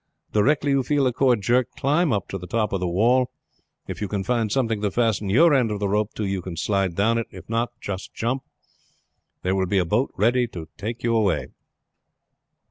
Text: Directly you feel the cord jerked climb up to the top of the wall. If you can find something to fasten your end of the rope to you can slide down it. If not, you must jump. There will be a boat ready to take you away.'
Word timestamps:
Directly 0.33 0.71
you 0.71 0.81
feel 0.81 1.03
the 1.03 1.13
cord 1.13 1.41
jerked 1.41 1.75
climb 1.75 2.11
up 2.11 2.27
to 2.29 2.39
the 2.39 2.47
top 2.47 2.73
of 2.73 2.79
the 2.79 2.87
wall. 2.87 3.29
If 3.87 4.01
you 4.01 4.07
can 4.07 4.23
find 4.23 4.51
something 4.51 4.81
to 4.81 4.89
fasten 4.89 5.29
your 5.29 5.53
end 5.53 5.69
of 5.69 5.79
the 5.79 5.87
rope 5.87 6.15
to 6.15 6.25
you 6.25 6.41
can 6.41 6.57
slide 6.57 6.95
down 6.95 7.19
it. 7.19 7.27
If 7.29 7.47
not, 7.47 7.69
you 7.87 7.91
must 7.93 8.11
jump. 8.11 8.41
There 9.43 9.53
will 9.53 9.67
be 9.67 9.77
a 9.77 9.85
boat 9.85 10.11
ready 10.17 10.47
to 10.47 10.67
take 10.75 11.03
you 11.03 11.15
away.' 11.15 11.49